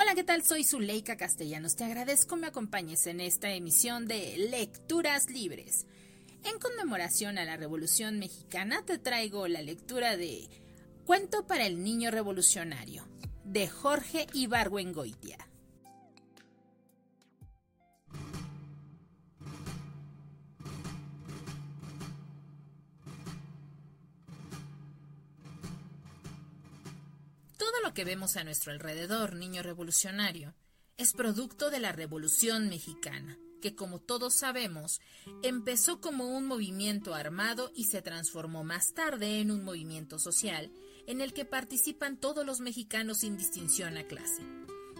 Hola, 0.00 0.14
¿qué 0.14 0.22
tal? 0.22 0.44
Soy 0.44 0.62
Zuleika 0.62 1.16
Castellanos. 1.16 1.74
Te 1.74 1.82
agradezco 1.82 2.36
me 2.36 2.46
acompañes 2.46 3.08
en 3.08 3.20
esta 3.20 3.50
emisión 3.50 4.06
de 4.06 4.36
Lecturas 4.48 5.28
Libres. 5.28 5.86
En 6.44 6.60
conmemoración 6.60 7.36
a 7.36 7.44
la 7.44 7.56
Revolución 7.56 8.20
Mexicana 8.20 8.84
te 8.86 8.98
traigo 8.98 9.48
la 9.48 9.60
lectura 9.60 10.16
de 10.16 10.48
Cuento 11.04 11.48
para 11.48 11.66
el 11.66 11.82
Niño 11.82 12.12
Revolucionario 12.12 13.08
de 13.42 13.66
Jorge 13.66 14.28
Ibargüengoitia. 14.34 15.47
Todo 27.78 27.90
lo 27.90 27.94
que 27.94 28.04
vemos 28.04 28.36
a 28.36 28.42
nuestro 28.42 28.72
alrededor, 28.72 29.36
niño 29.36 29.62
revolucionario, 29.62 30.52
es 30.96 31.12
producto 31.12 31.70
de 31.70 31.78
la 31.78 31.92
Revolución 31.92 32.68
Mexicana 32.68 33.38
que 33.60 33.76
como 33.76 34.00
todos 34.00 34.34
sabemos, 34.34 35.00
empezó 35.42 36.00
como 36.00 36.36
un 36.36 36.46
movimiento 36.46 37.14
armado 37.14 37.70
y 37.74 37.84
se 37.84 38.02
transformó 38.02 38.64
más 38.64 38.94
tarde 38.94 39.40
en 39.40 39.52
un 39.52 39.64
movimiento 39.64 40.18
social 40.18 40.72
en 41.06 41.20
el 41.20 41.32
que 41.32 41.44
participan 41.44 42.18
todos 42.18 42.44
los 42.44 42.58
mexicanos 42.60 43.18
sin 43.18 43.36
distinción 43.36 43.96
a 43.96 44.04
clase, 44.04 44.42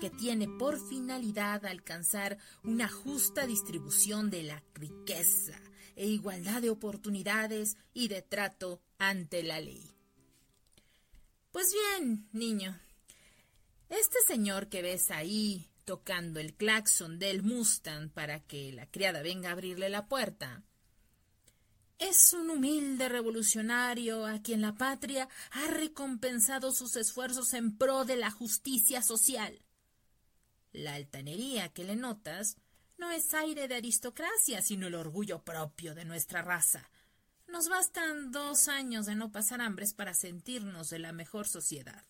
que 0.00 0.08
tiene 0.08 0.48
por 0.48 0.78
finalidad 0.88 1.66
alcanzar 1.66 2.38
una 2.62 2.88
justa 2.88 3.46
distribución 3.46 4.30
de 4.30 4.44
la 4.44 4.62
riqueza 4.74 5.60
e 5.94 6.06
igualdad 6.06 6.62
de 6.62 6.70
oportunidades 6.70 7.76
y 7.92 8.08
de 8.08 8.22
trato 8.22 8.80
ante 8.98 9.42
la 9.42 9.60
ley. 9.60 9.92
Pues 11.52 11.70
bien, 11.70 12.26
niño, 12.32 12.80
este 13.90 14.16
señor 14.26 14.70
que 14.70 14.80
ves 14.80 15.10
ahí 15.10 15.68
tocando 15.84 16.40
el 16.40 16.54
claxon 16.54 17.18
del 17.18 17.42
Mustang 17.42 18.08
para 18.08 18.40
que 18.40 18.72
la 18.72 18.86
criada 18.86 19.20
venga 19.20 19.50
a 19.50 19.52
abrirle 19.52 19.90
la 19.90 20.08
puerta. 20.08 20.62
Es 21.98 22.32
un 22.32 22.48
humilde 22.48 23.06
revolucionario 23.10 24.24
a 24.24 24.40
quien 24.40 24.62
la 24.62 24.74
patria 24.74 25.28
ha 25.50 25.66
recompensado 25.66 26.72
sus 26.72 26.96
esfuerzos 26.96 27.52
en 27.52 27.76
pro 27.76 28.06
de 28.06 28.16
la 28.16 28.30
justicia 28.30 29.02
social. 29.02 29.62
La 30.72 30.94
altanería 30.94 31.68
que 31.68 31.84
le 31.84 31.96
notas 31.96 32.56
no 32.96 33.10
es 33.10 33.34
aire 33.34 33.68
de 33.68 33.74
aristocracia, 33.74 34.62
sino 34.62 34.86
el 34.86 34.94
orgullo 34.94 35.44
propio 35.44 35.94
de 35.94 36.06
nuestra 36.06 36.40
raza. 36.40 36.88
Nos 37.52 37.68
bastan 37.68 38.32
dos 38.32 38.68
años 38.68 39.04
de 39.04 39.14
no 39.14 39.30
pasar 39.30 39.60
hambres 39.60 39.92
para 39.92 40.14
sentirnos 40.14 40.88
de 40.88 40.98
la 40.98 41.12
mejor 41.12 41.46
sociedad. 41.46 42.02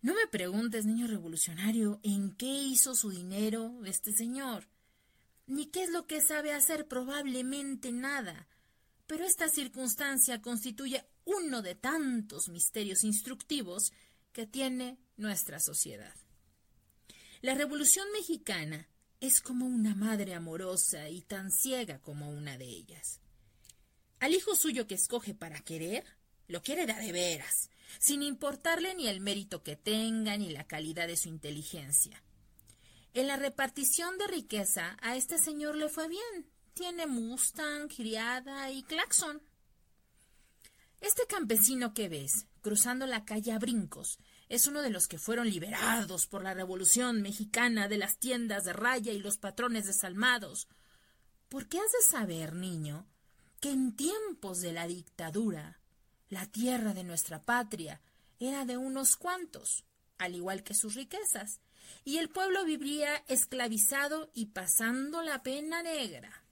No 0.00 0.14
me 0.14 0.28
preguntes, 0.28 0.86
niño 0.86 1.08
revolucionario, 1.08 1.98
en 2.04 2.36
qué 2.36 2.46
hizo 2.46 2.94
su 2.94 3.10
dinero 3.10 3.84
este 3.84 4.12
señor, 4.12 4.68
ni 5.48 5.66
qué 5.66 5.82
es 5.82 5.90
lo 5.90 6.06
que 6.06 6.20
sabe 6.20 6.54
hacer, 6.54 6.86
probablemente 6.86 7.90
nada. 7.90 8.46
Pero 9.08 9.24
esta 9.24 9.48
circunstancia 9.48 10.40
constituye 10.40 11.04
uno 11.24 11.62
de 11.62 11.74
tantos 11.74 12.48
misterios 12.48 13.02
instructivos 13.02 13.92
que 14.32 14.46
tiene 14.46 14.98
nuestra 15.16 15.58
sociedad. 15.58 16.14
La 17.40 17.54
Revolución 17.54 18.06
Mexicana 18.12 18.88
es 19.20 19.40
como 19.40 19.66
una 19.66 19.96
madre 19.96 20.32
amorosa 20.32 21.08
y 21.08 21.22
tan 21.22 21.50
ciega 21.50 21.98
como 21.98 22.30
una 22.30 22.56
de 22.56 22.66
ellas. 22.66 23.18
Al 24.22 24.36
hijo 24.36 24.54
suyo 24.54 24.86
que 24.86 24.94
escoge 24.94 25.34
para 25.34 25.58
querer, 25.62 26.04
lo 26.46 26.62
quiere 26.62 26.86
de 26.86 27.10
veras, 27.10 27.70
sin 27.98 28.22
importarle 28.22 28.94
ni 28.94 29.08
el 29.08 29.18
mérito 29.20 29.64
que 29.64 29.74
tenga 29.74 30.36
ni 30.36 30.50
la 30.50 30.64
calidad 30.64 31.08
de 31.08 31.16
su 31.16 31.28
inteligencia. 31.28 32.22
En 33.14 33.26
la 33.26 33.36
repartición 33.36 34.18
de 34.18 34.28
riqueza 34.28 34.96
a 35.02 35.16
este 35.16 35.38
señor 35.38 35.74
le 35.74 35.88
fue 35.88 36.06
bien. 36.06 36.48
Tiene 36.72 37.08
Mustang, 37.08 37.88
criada 37.88 38.70
y 38.70 38.84
claxon. 38.84 39.42
Este 41.00 41.26
campesino 41.26 41.92
que 41.92 42.08
ves, 42.08 42.46
cruzando 42.60 43.08
la 43.08 43.24
calle 43.24 43.50
a 43.50 43.58
brincos, 43.58 44.20
es 44.48 44.68
uno 44.68 44.82
de 44.82 44.90
los 44.90 45.08
que 45.08 45.18
fueron 45.18 45.50
liberados 45.50 46.28
por 46.28 46.44
la 46.44 46.54
Revolución 46.54 47.22
Mexicana 47.22 47.88
de 47.88 47.98
las 47.98 48.18
tiendas 48.18 48.62
de 48.62 48.72
raya 48.72 49.10
y 49.10 49.18
los 49.18 49.38
patrones 49.38 49.86
desalmados. 49.86 50.68
Porque 51.48 51.78
has 51.78 51.90
de 51.90 52.02
saber, 52.08 52.54
niño, 52.54 53.08
que 53.62 53.70
en 53.70 53.94
tiempos 53.94 54.60
de 54.60 54.72
la 54.72 54.88
dictadura 54.88 55.78
la 56.28 56.46
tierra 56.46 56.94
de 56.94 57.04
nuestra 57.04 57.40
patria 57.40 58.00
era 58.40 58.64
de 58.64 58.76
unos 58.76 59.14
cuantos, 59.14 59.84
al 60.18 60.34
igual 60.34 60.64
que 60.64 60.74
sus 60.74 60.96
riquezas, 60.96 61.60
y 62.04 62.18
el 62.18 62.28
pueblo 62.28 62.64
vivía 62.64 63.22
esclavizado 63.28 64.32
y 64.34 64.46
pasando 64.46 65.22
la 65.22 65.44
pena 65.44 65.80
negra. 65.80 66.42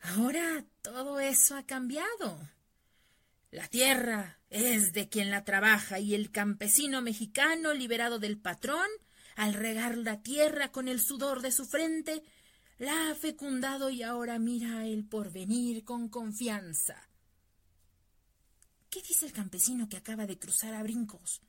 Ahora 0.00 0.64
todo 0.82 1.20
eso 1.20 1.54
ha 1.54 1.64
cambiado. 1.64 2.50
La 3.52 3.68
tierra 3.68 4.40
es 4.50 4.92
de 4.92 5.08
quien 5.08 5.30
la 5.30 5.44
trabaja 5.44 6.00
y 6.00 6.16
el 6.16 6.32
campesino 6.32 7.02
mexicano 7.02 7.72
liberado 7.72 8.18
del 8.18 8.36
patrón, 8.36 8.88
al 9.36 9.54
regar 9.54 9.96
la 9.96 10.22
tierra 10.22 10.72
con 10.72 10.88
el 10.88 11.00
sudor 11.00 11.40
de 11.40 11.52
su 11.52 11.66
frente, 11.66 12.24
la 12.78 13.10
ha 13.10 13.14
fecundado 13.14 13.90
y 13.90 14.02
ahora 14.02 14.38
mira 14.38 14.86
el 14.86 15.04
porvenir 15.06 15.84
con 15.84 16.08
confianza. 16.08 17.08
¿Qué 18.90 19.02
dice 19.02 19.26
el 19.26 19.32
campesino 19.32 19.88
que 19.88 19.96
acaba 19.96 20.26
de 20.26 20.38
cruzar 20.38 20.74
a 20.74 20.82
brincos? 20.82 21.40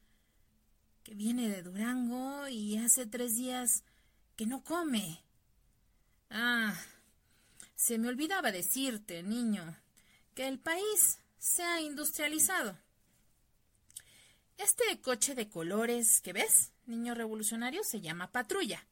Que 1.03 1.15
viene 1.15 1.49
de 1.49 1.63
Durango 1.63 2.47
y 2.47 2.77
hace 2.77 3.05
tres 3.05 3.35
días 3.35 3.83
que 4.35 4.45
no 4.45 4.63
come. 4.63 5.23
Ah, 6.29 6.77
se 7.75 7.97
me 7.97 8.09
olvidaba 8.09 8.51
decirte, 8.51 9.23
niño, 9.23 9.77
que 10.33 10.47
el 10.47 10.59
país 10.59 11.19
se 11.37 11.63
ha 11.63 11.81
industrializado. 11.81 12.77
Este 14.57 14.99
coche 15.01 15.35
de 15.35 15.49
colores 15.49 16.21
que 16.21 16.33
ves, 16.33 16.71
niño 16.85 17.13
revolucionario, 17.13 17.83
se 17.83 18.01
llama 18.01 18.31
patrulla. 18.31 18.85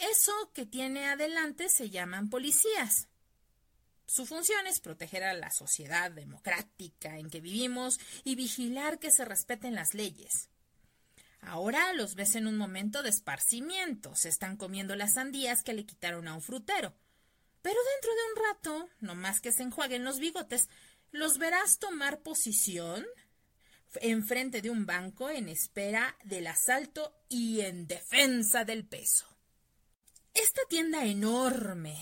Eso 0.00 0.32
que 0.54 0.64
tiene 0.64 1.08
adelante 1.08 1.68
se 1.68 1.90
llaman 1.90 2.30
policías. 2.30 3.08
Su 4.06 4.24
función 4.24 4.66
es 4.66 4.80
proteger 4.80 5.22
a 5.24 5.34
la 5.34 5.50
sociedad 5.50 6.10
democrática 6.10 7.18
en 7.18 7.28
que 7.28 7.40
vivimos 7.40 8.00
y 8.24 8.34
vigilar 8.34 8.98
que 8.98 9.10
se 9.10 9.24
respeten 9.24 9.74
las 9.74 9.94
leyes. 9.94 10.48
Ahora 11.42 11.92
los 11.92 12.14
ves 12.14 12.34
en 12.34 12.46
un 12.46 12.56
momento 12.56 13.02
de 13.02 13.10
esparcimiento, 13.10 14.16
se 14.16 14.30
están 14.30 14.56
comiendo 14.56 14.96
las 14.96 15.14
sandías 15.14 15.62
que 15.62 15.74
le 15.74 15.86
quitaron 15.86 16.28
a 16.28 16.34
un 16.34 16.42
frutero. 16.42 16.94
Pero 17.62 17.76
dentro 17.94 18.10
de 18.14 18.20
un 18.32 18.48
rato, 18.48 18.88
no 19.00 19.14
más 19.14 19.40
que 19.40 19.52
se 19.52 19.62
enjuaguen 19.62 20.04
los 20.04 20.18
bigotes, 20.18 20.68
los 21.12 21.38
verás 21.38 21.78
tomar 21.78 22.20
posición 22.20 23.06
enfrente 24.00 24.62
de 24.62 24.70
un 24.70 24.86
banco 24.86 25.28
en 25.28 25.48
espera 25.48 26.16
del 26.24 26.46
asalto 26.46 27.14
y 27.28 27.60
en 27.60 27.86
defensa 27.86 28.64
del 28.64 28.86
peso. 28.86 29.26
Esta 30.34 30.62
tienda 30.68 31.04
enorme, 31.04 31.96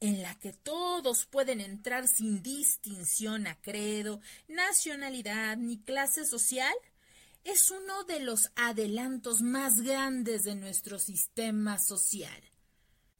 en 0.00 0.22
la 0.22 0.38
que 0.38 0.52
todos 0.52 1.26
pueden 1.26 1.60
entrar 1.60 2.06
sin 2.06 2.42
distinción 2.42 3.46
a 3.46 3.60
credo, 3.60 4.20
nacionalidad 4.46 5.56
ni 5.56 5.78
clase 5.78 6.24
social, 6.24 6.74
es 7.42 7.70
uno 7.70 8.04
de 8.04 8.20
los 8.20 8.50
adelantos 8.54 9.42
más 9.42 9.80
grandes 9.80 10.44
de 10.44 10.54
nuestro 10.54 10.98
sistema 10.98 11.78
social. 11.78 12.42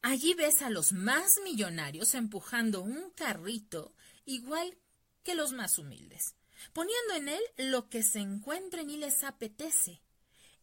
Allí 0.02 0.34
ves 0.34 0.62
a 0.62 0.70
los 0.70 0.92
más 0.92 1.40
millonarios 1.42 2.14
empujando 2.14 2.82
un 2.82 3.10
carrito 3.10 3.94
igual 4.24 4.78
que 5.24 5.34
los 5.34 5.52
más 5.52 5.78
humildes, 5.78 6.36
poniendo 6.72 7.14
en 7.14 7.28
él 7.28 7.42
lo 7.70 7.88
que 7.88 8.04
se 8.04 8.20
encuentren 8.20 8.90
y 8.90 8.96
les 8.96 9.24
apetece. 9.24 10.02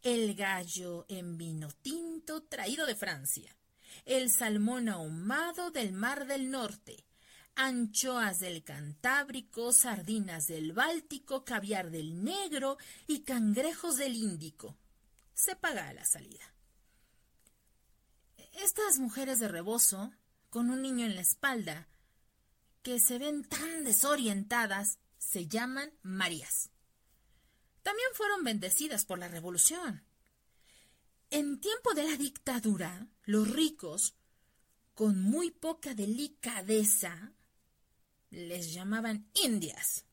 El 0.02 0.36
gallo 0.36 1.06
en 1.10 1.38
vino 1.38 1.70
tinto 1.82 2.44
traído 2.44 2.86
de 2.86 2.96
Francia, 2.96 3.56
el 4.06 4.32
salmón 4.32 4.90
ahumado 4.90 5.72
del 5.72 5.94
Mar 5.94 6.28
del 6.28 6.50
Norte, 6.50 7.06
anchoas 7.56 8.40
del 8.40 8.64
Cantábrico, 8.64 9.72
sardinas 9.72 10.48
del 10.48 10.74
Báltico, 10.74 11.46
caviar 11.46 11.92
del 11.92 12.24
Negro 12.24 12.78
y 13.08 13.22
cangrejos 13.22 13.98
del 13.98 14.16
Índico. 14.16 14.78
Se 15.34 15.56
paga 15.56 15.90
a 15.90 15.94
la 15.94 16.06
salida. 16.06 16.54
Estas 18.54 19.00
mujeres 19.00 19.40
de 19.40 19.48
rebozo, 19.48 20.14
con 20.50 20.70
un 20.70 20.82
niño 20.82 21.06
en 21.06 21.16
la 21.16 21.22
espalda, 21.22 21.88
que 22.84 23.00
se 23.00 23.18
ven 23.18 23.44
tan 23.44 23.84
desorientadas, 23.84 25.00
se 25.18 25.48
llaman 25.48 25.92
Marías. 26.04 26.70
También 27.82 28.10
fueron 28.14 28.44
bendecidas 28.44 29.06
por 29.06 29.20
la 29.20 29.28
Revolución. 29.28 30.04
En 31.36 31.60
tiempo 31.60 31.96
de 31.96 32.04
la 32.04 32.16
dictadura, 32.16 33.08
los 33.24 33.50
ricos, 33.50 34.14
con 34.94 35.20
muy 35.20 35.50
poca 35.50 35.96
delicadeza, 35.96 37.34
les 38.30 38.72
llamaban 38.72 39.28
indias. 39.44 40.06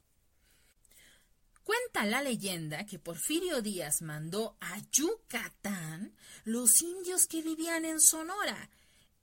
Cuenta 1.62 2.06
la 2.06 2.22
leyenda 2.22 2.86
que 2.86 2.98
Porfirio 2.98 3.60
Díaz 3.60 4.00
mandó 4.00 4.56
a 4.62 4.78
Yucatán 4.92 6.16
los 6.44 6.80
indios 6.80 7.26
que 7.26 7.42
vivían 7.42 7.84
en 7.84 8.00
Sonora 8.00 8.70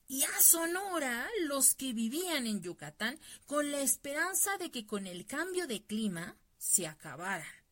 y 0.08 0.22
a 0.22 0.40
Sonora 0.40 1.28
los 1.48 1.74
que 1.74 1.94
vivían 1.94 2.46
en 2.46 2.62
Yucatán 2.62 3.20
con 3.48 3.72
la 3.72 3.80
esperanza 3.80 4.56
de 4.60 4.70
que 4.70 4.86
con 4.86 5.08
el 5.08 5.26
cambio 5.26 5.66
de 5.66 5.84
clima 5.84 6.38
se 6.60 6.86
acabaran. 6.86 7.67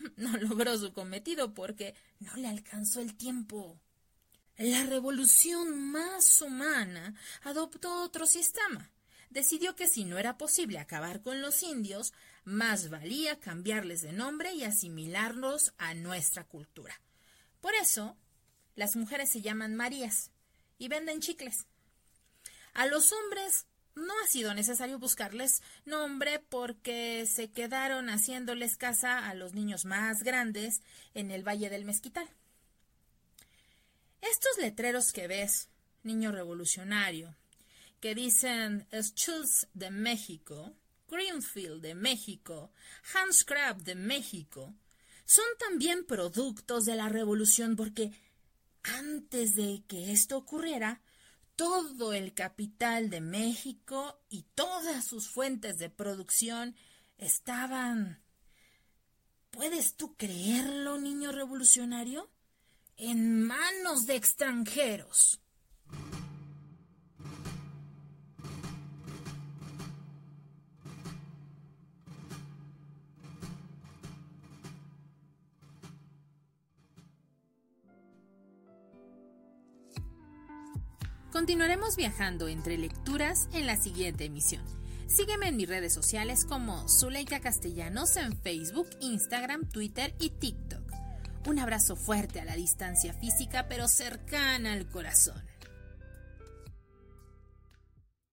No 0.16 0.36
logró 0.38 0.76
su 0.78 0.92
cometido 0.92 1.54
porque 1.54 1.94
no 2.20 2.34
le 2.36 2.48
alcanzó 2.48 3.00
el 3.00 3.16
tiempo. 3.16 3.80
La 4.56 4.84
revolución 4.84 5.90
más 5.90 6.40
humana 6.42 7.14
adoptó 7.42 8.02
otro 8.02 8.26
sistema. 8.26 8.90
Decidió 9.30 9.76
que 9.76 9.88
si 9.88 10.04
no 10.04 10.18
era 10.18 10.36
posible 10.36 10.78
acabar 10.78 11.22
con 11.22 11.40
los 11.40 11.62
indios, 11.62 12.12
más 12.44 12.90
valía 12.90 13.38
cambiarles 13.38 14.02
de 14.02 14.12
nombre 14.12 14.52
y 14.52 14.64
asimilarlos 14.64 15.72
a 15.78 15.94
nuestra 15.94 16.44
cultura. 16.44 17.00
Por 17.60 17.74
eso, 17.74 18.16
las 18.74 18.96
mujeres 18.96 19.30
se 19.30 19.40
llaman 19.40 19.76
Marías 19.76 20.30
y 20.78 20.88
venden 20.88 21.20
chicles. 21.20 21.66
A 22.74 22.86
los 22.86 23.12
hombres 23.12 23.66
no 23.94 24.12
ha 24.22 24.26
sido 24.28 24.54
necesario 24.54 24.98
buscarles 24.98 25.62
nombre 25.84 26.38
porque 26.38 27.26
se 27.26 27.50
quedaron 27.50 28.08
haciéndoles 28.08 28.76
casa 28.76 29.28
a 29.28 29.34
los 29.34 29.54
niños 29.54 29.84
más 29.84 30.22
grandes 30.22 30.82
en 31.14 31.30
el 31.30 31.46
Valle 31.46 31.70
del 31.70 31.84
Mezquital. 31.84 32.28
Estos 34.20 34.58
letreros 34.58 35.12
que 35.12 35.26
ves, 35.26 35.68
niño 36.02 36.32
revolucionario, 36.32 37.34
que 38.00 38.14
dicen 38.14 38.86
Schultz 38.92 39.66
de 39.74 39.90
México, 39.90 40.74
Greenfield 41.08 41.82
de 41.82 41.94
México, 41.94 42.70
Hans 43.14 43.44
Crab 43.44 43.82
de 43.82 43.94
México, 43.94 44.74
son 45.24 45.44
también 45.58 46.04
productos 46.04 46.84
de 46.84 46.96
la 46.96 47.08
revolución 47.08 47.76
porque 47.76 48.12
antes 48.82 49.54
de 49.54 49.82
que 49.86 50.12
esto 50.12 50.36
ocurriera, 50.36 51.00
todo 51.60 52.14
el 52.14 52.32
capital 52.32 53.10
de 53.10 53.20
México 53.20 54.18
y 54.30 54.46
todas 54.54 55.04
sus 55.04 55.28
fuentes 55.28 55.76
de 55.76 55.90
producción 55.90 56.74
estaban... 57.18 58.22
¿Puedes 59.50 59.94
tú 59.94 60.16
creerlo, 60.16 60.96
niño 60.96 61.32
revolucionario? 61.32 62.30
En 62.96 63.42
manos 63.42 64.06
de 64.06 64.16
extranjeros. 64.16 65.42
Continuaremos 81.40 81.96
viajando 81.96 82.48
entre 82.48 82.76
lecturas 82.76 83.48
en 83.54 83.66
la 83.66 83.76
siguiente 83.76 84.26
emisión. 84.26 84.62
Sígueme 85.06 85.48
en 85.48 85.56
mis 85.56 85.70
redes 85.70 85.94
sociales 85.94 86.44
como 86.44 86.86
Zuleika 86.86 87.40
Castellanos 87.40 88.14
en 88.18 88.36
Facebook, 88.36 88.86
Instagram, 89.00 89.66
Twitter 89.70 90.14
y 90.20 90.28
TikTok. 90.28 90.82
Un 91.46 91.58
abrazo 91.58 91.96
fuerte 91.96 92.40
a 92.40 92.44
la 92.44 92.56
distancia 92.56 93.14
física 93.14 93.68
pero 93.70 93.88
cercana 93.88 94.74
al 94.74 94.86
corazón. 94.90 95.42